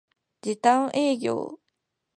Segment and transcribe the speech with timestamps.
[0.41, 1.59] 時短営業